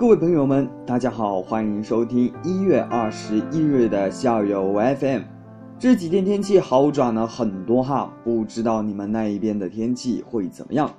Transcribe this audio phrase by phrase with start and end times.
[0.00, 5.20] 各位朋友们，大家好，欢迎收听一月二十一日的校友 FM。
[5.78, 10.90] 这几天天气好转了很多哈，不知道你们那一边的天气会怎么样？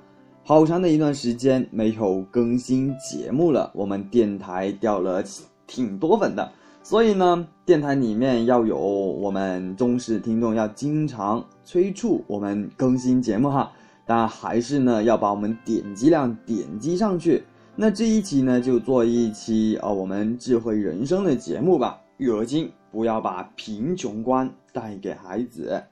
[0.44, 5.20] 好长的一段时间没有更新节目了，我们电台掉了
[5.66, 6.52] 挺多粉的，
[6.84, 13.72] 所以呢，电台里面要有我们忠实听众，要经常催促我们更新节目哈。
[14.06, 17.42] 但还是呢，要把我们点击量点击上去。
[17.74, 21.98] 那这一期呢，就做一期啊，我们智慧人生的节目吧。
[22.18, 25.82] 育儿经，不要把贫穷观带给孩子。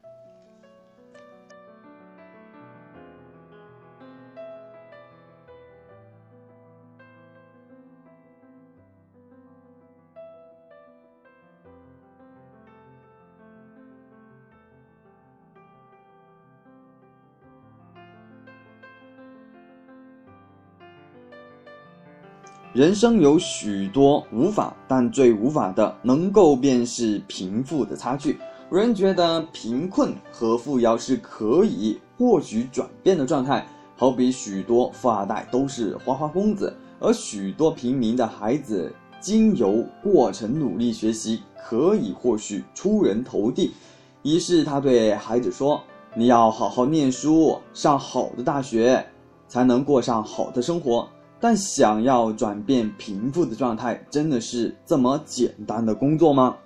[22.72, 28.38] 人生有许多无法，但最无法的，能够便是贫富的差距。
[28.70, 43.72] 有人觉得贫困和富有是可以或许转变的状态，好比许多富二代都是花花公子，而许多平民的孩子经由过程努力学习，可以或许出人头地。
[44.22, 45.82] 于是他对孩子说
[46.14, 49.04] ：“你要好好念书，上好的大学，
[49.48, 51.08] 才能过上好的生活。”
[51.40, 56.56] 但想要转变贫富的状态，真的是这么简单的工作吗？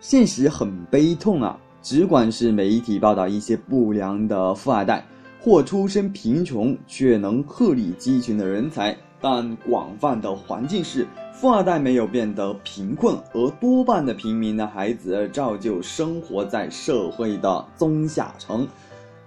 [0.00, 1.58] 现实很悲痛啊！
[1.82, 5.06] 只管是媒体报道一些不良的富二代，
[5.40, 18.66] 或出身贫穷却能鹤立鸡群的人才，但广泛的环境是，富二代没有变得贫困，而多半的平民的孩子照旧生活在社会的中下层。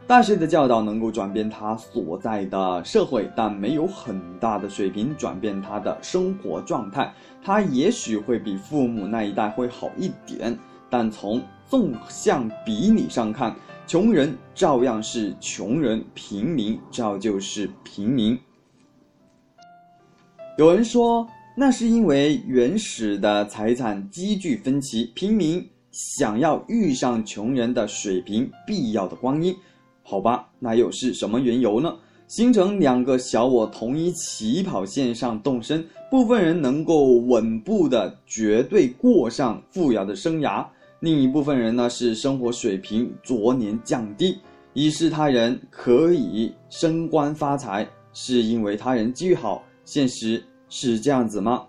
[0.09, 7.13] 大学的教导能够转变他所在的社会，但没有很大的水平转变他的生活状态。
[7.43, 10.57] 他也许会比父母那一代会好一点，
[10.89, 13.55] 但从纵向比拟上看，
[13.85, 18.35] 穷人照样是穷人，平民照旧是平民。
[20.57, 29.55] 有人说，那是因为原始的财产积聚分歧，平民想要遇上穷人的水平，必要的光阴。
[30.09, 31.95] 好吧，那又是什么缘由呢？
[32.27, 40.65] 形成两个小我同一起跑线上动身，部分人能够稳步的绝对过上富饶的生涯，
[40.99, 44.39] 另一部分人呢是生活水平逐年降低，
[44.73, 49.63] 以示他人可以升官发财，是因为他人机遇好。
[49.85, 51.67] 现实是这样子吗？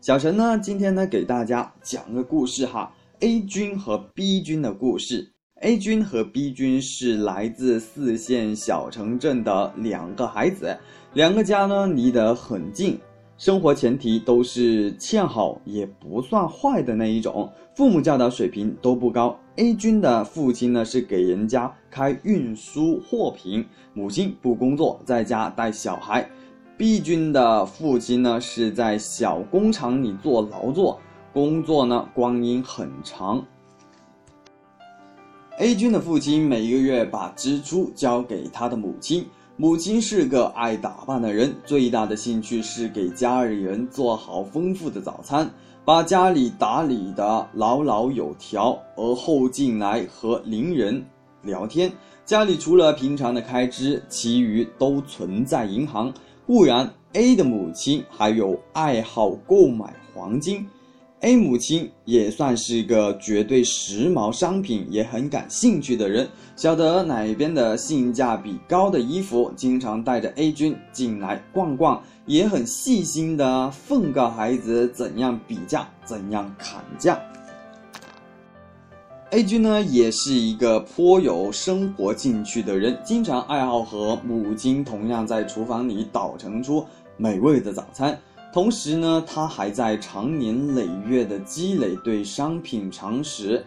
[0.00, 5.32] 小陈呢，今天呢给大家讲个故事哈，A 君和 B 君的故事。
[5.60, 10.74] A 君和 B 君是来自四线小城镇的两个孩子，
[11.12, 12.98] 两个家呢离得很近，
[13.36, 19.38] 生活前提都是欠好也不算坏的那一种，父母教导水平都不高。
[19.56, 26.26] A 君的父亲呢是给人家开运输货品，母亲不工作，在家带小孩。
[26.78, 30.98] B 君的父亲呢是在小工厂里做劳作，
[31.34, 33.44] 工作呢光阴很长。
[35.60, 39.26] A 君的父亲每个月把支出交给他的母亲，
[39.58, 45.50] 母亲是个爱打扮的人，最大的兴趣是给家里人做好丰富的早餐，
[45.84, 51.04] 把家里打理得老老有条，而后进来和邻人
[51.42, 51.92] 聊天。
[52.24, 56.10] 家里除了平常的开支，其余都存在银行。
[56.46, 60.66] 固然，A 的母亲还有爱好购买黄金。
[61.20, 66.26] A 母亲也算是个绝对时髦商品也很感兴趣的人，
[66.56, 77.20] 晓得哪边的性价比高的衣服，经常带着 A 君进来逛逛，也很细心的奉告孩子怎样比价，怎样砍价。
[79.32, 86.82] A 君呢，也是一个颇有生活兴趣的人，经常爱好和母亲同样在厨房里捣成出
[87.18, 88.18] 美味的早餐。
[88.52, 93.64] 同时呢，他还在长年累月的积累对商品常识，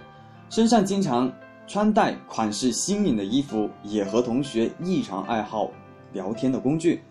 [0.50, 1.32] 身上经常
[1.66, 5.72] 穿戴款式新颖的衣服，也和同学异常爱好
[6.12, 7.02] 聊天的工具。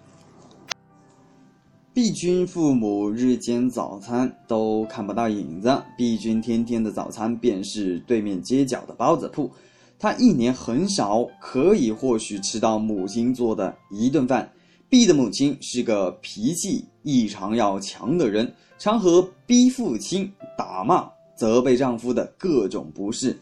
[1.94, 9.50] 毕君父母日间早餐都看不到影子毕君天天的早餐便是对面街角的包子铺，
[9.98, 14.50] 他一年很少可以或许吃到母亲做的一顿饭。
[14.92, 23.40] B 的母亲是个脾气异常要强的人，常和 B 父亲打骂，责备丈夫的各种不是。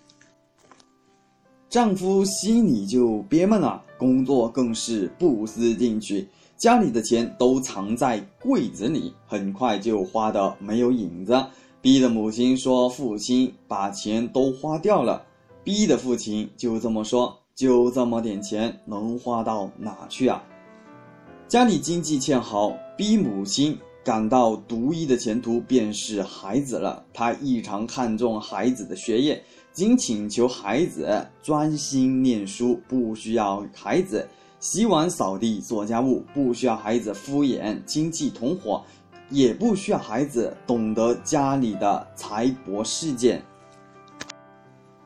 [1.69, 6.25] 丈夫心里就憋闷了，工作更是不思进取。
[6.57, 11.45] 家里的钱都藏在柜子里，很快就花得没有影子。
[11.81, 15.27] B 的母亲说：“父亲把钱都花掉了。
[15.65, 20.41] ”B 的父亲就这么说：“就这么点钱，能花到哪去啊？”
[21.51, 27.05] 家里经济欠好逼母亲感到独一的前途便是孩子了。
[27.13, 29.43] 她异常看重孩子的学业，
[29.73, 34.29] 仅请求孩子专心念书，不需要孩子
[34.61, 38.85] 洗碗扫地做家务，不需要孩子敷衍亲戚同伙，
[39.29, 43.43] 也不需要孩子懂得家里的财帛事件。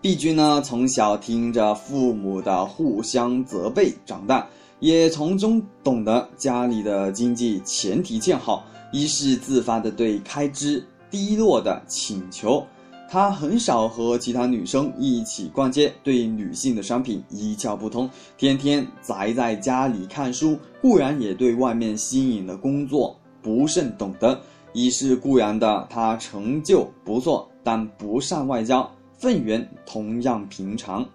[0.03, 4.47] 帝君呢，从小听着父母的互相责备长大。
[4.85, 12.63] 也从中懂得家里的经济前提欠好，一是自发的对开支低落的请求。
[13.09, 24.39] 他很少和其他女生一起逛街，对女性的商品一窍不通，天天宅在家里看书，固然也对外面新颖的工作不甚懂得。
[24.75, 28.87] 一是固然的，他成就不错，但不善外交，
[29.17, 31.09] 份源同样平常。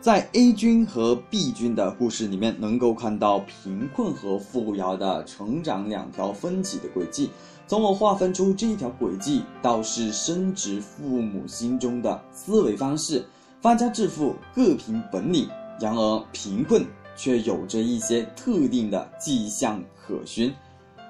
[0.00, 7.28] 在 A 君和 B 君的故事里面，能够看到贫困和富饶的成长两条分歧的轨迹。
[7.66, 13.22] 从而划分出这一条轨迹，倒是深植父母心中的思维方式。
[13.60, 15.46] 发家致富各凭本领，
[15.78, 16.82] 然而贫困
[17.14, 20.50] 却有着一些特定的迹象可循。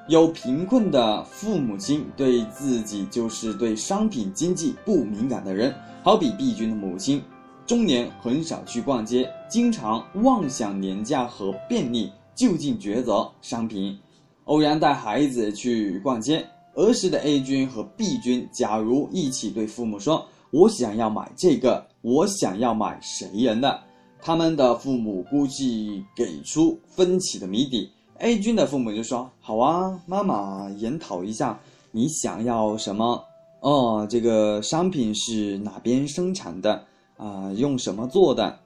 [0.08, 5.72] 有贫困的父母亲对自己就是对商品经济不敏感的人，
[6.02, 7.22] 好比 B 君的母亲。
[7.70, 13.96] 中年很少去逛街，经常妄想廉价和便利，就近抉择商品。
[14.46, 16.44] 偶然带孩子去逛街，
[16.74, 23.80] 儿时的 A 君和 B 君，假如一起对父母说：“我想要买这个，我想要买谁人的？”
[24.20, 27.88] 他们的父母估计给出分歧的谜底。
[28.18, 31.56] A 君的父母就说：“好啊，妈妈研讨一下，
[31.92, 33.22] 你想要什么？
[33.60, 36.84] 哦，这个商品是哪边生产的？”
[37.20, 38.58] 啊，用什么做的？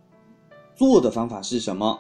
[0.77, 1.99] 做的方法是什么？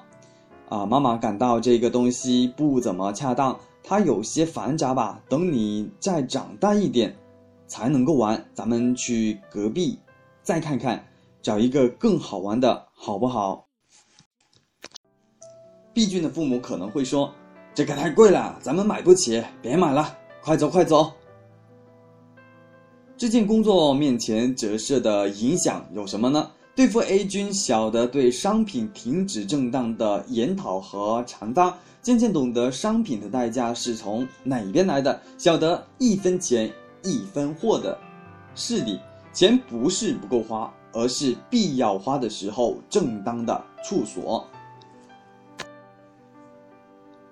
[0.68, 5.20] 啊，妈妈感到这个东西不怎么恰当，它有些繁杂吧。
[5.28, 7.12] 等你再长大一点，
[7.66, 8.42] 才能够玩。
[8.54, 9.98] 咱们去隔壁
[10.44, 11.04] 再看看，
[11.42, 13.66] 找一个更好玩的，好不好
[15.92, 17.32] ？B 君的父母可能会说
[17.74, 21.12] ：“这个太贵了，咱们买不起，别买了，快走快走。”
[23.24, 26.46] 这件工作面前折射的影响有什么呢？
[26.76, 36.70] 对付 A 君，晓得对商品停止正当的研讨和传发，渐渐懂得商品的代价是从哪边来的，晓得一分钱
[37.02, 37.96] 一分货的
[38.54, 39.00] 势力。
[39.32, 44.46] 钱不是不够花，而是必要花的时候正当的处所。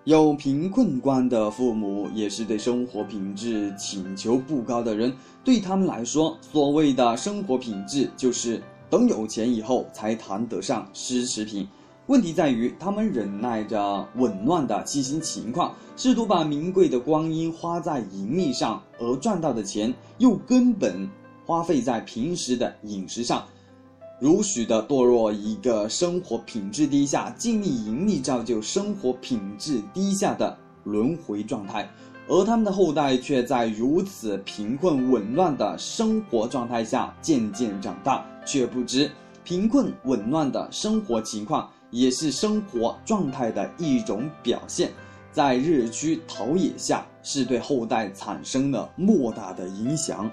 [0.04, 5.14] 有贫困观的父母，也是对生活品质请求不高的人。
[5.44, 8.60] 对他们来说，所谓的生活品质，就是
[8.90, 11.68] 等有钱以后才谈得上奢侈品。
[12.08, 21.08] 问题在于，他们忍耐着紊乱的经济情况，试图把名贵的光阴花在盈利上，而赚到的钱又根本
[21.46, 23.44] 花费在平时的饮食上。
[24.22, 31.90] 如许的堕落一个生活品质低下、尽力盈利造就生活品质低下的轮回状态，
[32.28, 39.10] 而他们的后代却在如此贫困紊乱的生活状态下渐渐长大，却不知
[39.42, 44.92] 贫困紊乱的生活情况也是生活状态的一种表现，
[45.32, 50.30] 在日趋陶冶下，是对后代产生了莫大的影响。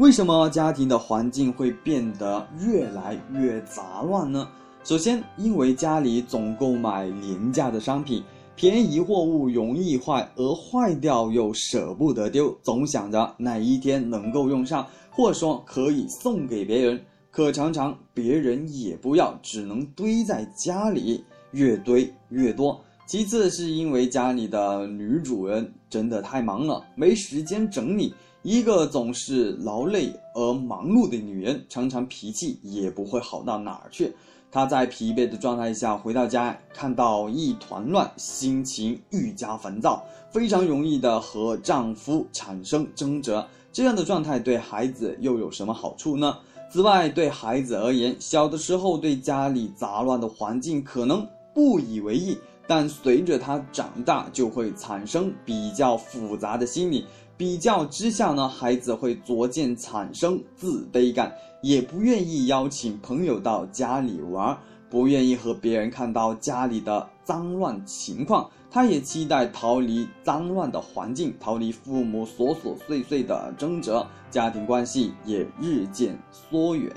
[0.00, 4.48] 为什么家庭的环境会变得越来越杂乱呢？
[4.82, 8.24] 首先，因为家里总购买廉价的商品，
[8.56, 16.98] 便宜货物容易坏，而坏掉又舍不得丢，总想着哪一天能够用上，或说可以送给别人，
[17.30, 22.80] 可常常别人也不要，只能堆在家里，越堆越多。
[23.04, 28.14] 其次，是因为家里的女主人真的太忙了，没时间整理。
[28.42, 34.14] 一个总是劳累而忙碌的女人，常常脾气也不会好到哪儿去。
[34.50, 43.44] 她在疲惫的状态下回到家，看到一团乱，心情愈加烦躁，非常容易的和丈夫产生争执。
[43.70, 46.38] 这样的状态对孩子又有什么好处呢？
[46.72, 57.04] 此外，对孩子而言，小的时候对家里杂乱的环境可能不以为意，但随着他长大，就会产生比较复杂的心理。
[57.40, 61.32] 比较之下呢，孩子会逐渐产生自卑感，
[61.62, 64.54] 也不愿意邀请朋友到家里玩，
[64.90, 68.50] 不愿意和别人看到家里的脏乱情况。
[68.70, 73.90] 他也期待逃离脏乱的环境，逃离父母琐琐碎碎的争执，
[74.30, 76.92] 家庭关系也日渐疏远。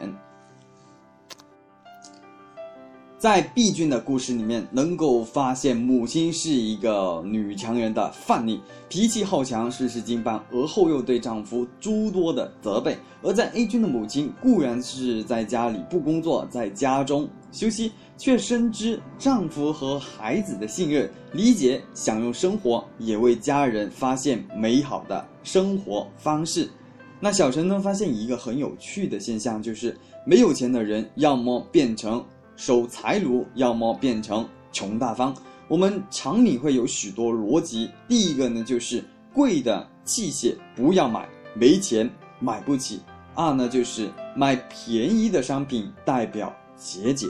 [3.24, 12.98] 在毕俊的故事里面，能够发现母亲是一个女强人的范例，脾气好强，事事经办，而后又对丈夫诸多的责备。
[13.22, 26.70] 而在 A 君的母亲固然是在家里不工作，在家中休息，却深知丈夫和孩子的信任、理解、享用生活，也为家人发现美好的生活方式。
[27.22, 32.22] 那小陈呢，发现一个很有趣的现象，就是没有钱的人，要么变成。
[32.56, 35.36] 守财奴，要么变成穷大方。
[35.68, 37.90] 我们常理会有许多逻辑。
[38.08, 43.02] 第一个呢，就是贵的器械不要买，没钱买不起。
[43.34, 47.30] 二呢，就是买便宜的商品代表节俭。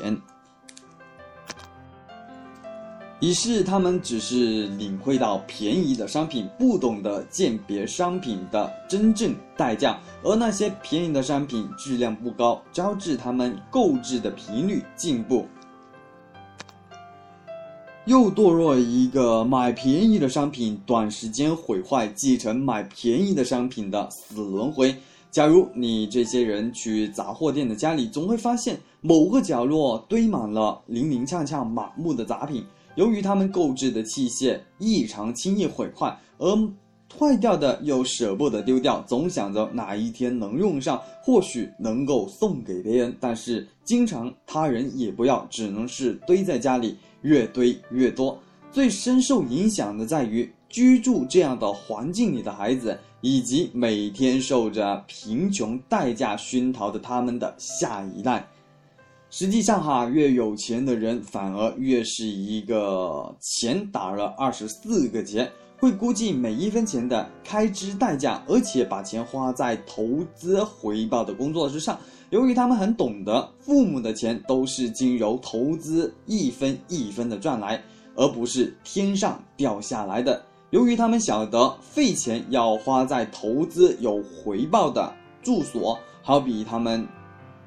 [3.24, 15.48] 于是他们只是领会到便宜的商品，不懂得鉴别商品的真正代价，而那些便宜的商品质量不高，招致他们购置的频率进步。
[18.04, 24.94] 又堕落一个买便宜的商品，短时间毁坏，继承买便宜的商品的死轮回。
[25.34, 32.64] 假如你这些人去杂货店的家里，总会发现某个角落堆满了零零恰恰、满目的杂品。
[32.94, 36.70] 由于他们购置的器械异常轻易毁坏，而
[37.18, 43.18] 坏掉的又舍不得丢掉，总想着哪一天能用上，或许能够送给别人。
[43.20, 48.38] 但是经常他人也不要，只能是堆在家里，越堆越多。
[48.72, 58.46] 最深受影响的在于居住这样的环境里的孩子，以及每天受着贫穷代价熏陶的他们的下一代。
[59.30, 65.50] 实际上，哈，越有钱的人反而越是一个钱打了二十四个结，
[65.80, 71.98] 会估计每一分钱的开支代价，而且把钱花在投资回报的工作之上。
[72.30, 77.82] 由于他们很懂得，父母的钱都是经由投资一分一分的赚来，
[78.16, 80.44] 而不是天上掉下来的。
[80.74, 85.14] 由于他们晓得费钱要花在投资有回报的
[85.44, 87.08] 住所，好比他们。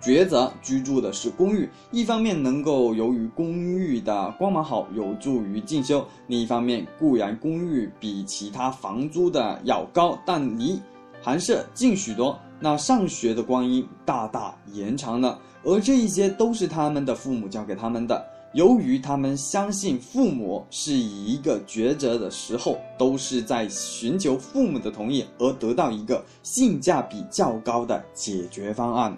[0.02, 10.80] 抉择居住的是公寓，一方面能够由于公寓的光芒好，有助于进修；另一方面固然公寓比其他房租的要高，但离
[11.22, 15.38] 寒舍近许多，那上学的光阴大大延长了。
[15.62, 18.20] 而这一些都是他们的父母教给他们的。
[18.56, 29.14] 由于他们相信父母是以一个抉择的时候，都是在寻求父母的同意而得到一个性价比较高的解决方案。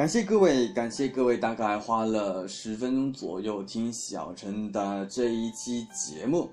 [0.00, 6.48] 感谢各位，感谢各位，大概花了十分钟左右听小陈的这一期节目。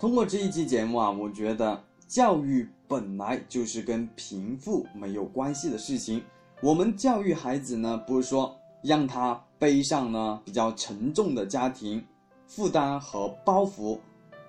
[0.00, 6.24] 通过这一期节目啊，我觉得教育本来就是跟贫富没有关系的事情。
[6.60, 12.04] 我们教育孩子呢，不是说让他背上呢比较沉重的家庭
[12.48, 13.96] 负担和包袱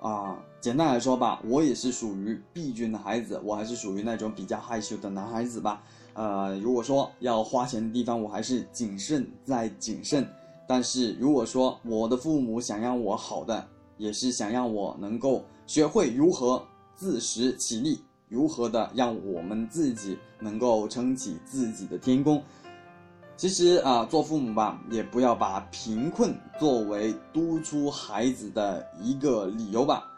[0.01, 0.43] 啊。
[0.63, 5.83] 简单来说吧，我也是属于 B 君的孩子，我还是属于那种比较害羞的男孩子吧。
[6.13, 10.25] 呃，如果说要花钱的地方，我还是谨慎再谨慎。
[10.65, 13.67] 但是如果说我的父母想让我好的，
[13.97, 16.65] 也是想让我能够学会如何
[16.95, 22.41] 自食其力，如何的让我们自己能够撑起自己的天空。
[23.35, 30.09] 其实啊，做父母吧，也不要把贫困作为督促孩子的一个理由吧。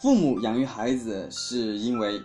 [0.00, 2.22] 父母养育孩子是因为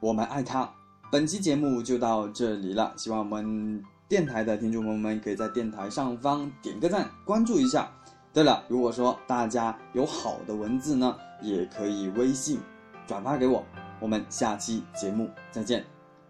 [0.00, 0.66] 我们爱他。
[1.12, 7.92] 本期节目就到这里了，希望我们电台的听众朋友们可以在电台上方点个赞，关注一下。
[8.32, 12.60] 对了，如果说大家有好的文字呢，也可以微信
[13.06, 13.62] 转发给我。
[14.00, 15.84] 我们下期节目再见，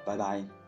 [0.05, 0.66] 拜拜。